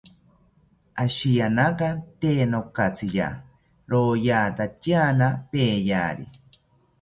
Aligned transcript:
Ashiyanaka 1.03 1.87
tee 2.23 2.41
nokatziya, 2.51 3.27
royatatyana 3.91 5.27
peyari 5.51 6.25